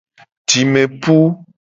[0.49, 1.15] Jime pu.